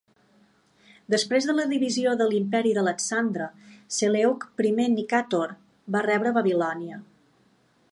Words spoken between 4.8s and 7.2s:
Nicàtor va rebre Babilònia.